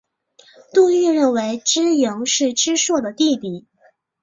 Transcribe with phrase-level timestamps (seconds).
[0.73, 3.67] 杜预认为知盈是知朔的弟弟。